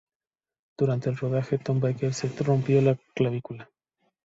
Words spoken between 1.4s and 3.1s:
Tom Baker se rompió la